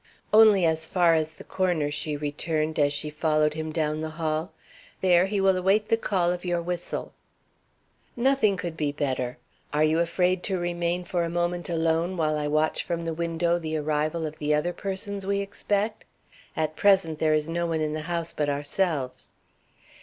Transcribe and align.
"Only 0.33 0.65
as 0.65 0.87
far 0.87 1.13
as 1.13 1.33
the 1.33 1.43
corner," 1.43 1.91
she 1.91 2.17
returned, 2.17 2.79
as 2.79 2.91
she 2.91 3.11
followed 3.11 3.53
him 3.53 3.71
down 3.71 4.01
the 4.01 4.09
hall. 4.09 4.51
"There 5.01 5.27
he 5.27 5.39
will 5.39 5.55
await 5.55 5.89
the 5.89 5.95
call 5.95 6.31
of 6.31 6.43
your 6.43 6.59
whistle." 6.59 7.13
"Nothing 8.15 8.57
could 8.57 8.75
be 8.75 8.91
better. 8.91 9.37
Are 9.71 9.83
you 9.83 9.99
afraid 9.99 10.41
to 10.45 10.57
remain 10.57 11.03
for 11.03 11.23
a 11.23 11.29
moment 11.29 11.69
alone, 11.69 12.17
while 12.17 12.35
I 12.35 12.47
watch 12.47 12.81
from 12.83 13.01
the 13.03 13.13
window 13.13 13.59
the 13.59 13.77
arrival 13.77 14.25
of 14.25 14.39
the 14.39 14.55
other 14.55 14.73
persons 14.73 15.27
we 15.27 15.39
expect? 15.39 16.03
At 16.57 16.75
present 16.75 17.19
there 17.19 17.35
is 17.35 17.47
no 17.47 17.67
one 17.67 17.79
in 17.81 17.93
the 17.93 18.01
house 18.01 18.33
but 18.33 18.49
ourselves." 18.49 19.29